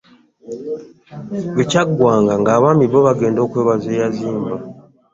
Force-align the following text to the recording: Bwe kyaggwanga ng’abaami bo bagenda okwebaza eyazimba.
Bwe 1.53 1.63
kyaggwanga 1.71 2.33
ng’abaami 2.41 2.85
bo 2.91 2.99
bagenda 3.07 3.39
okwebaza 3.47 3.87
eyazimba. 3.95 4.55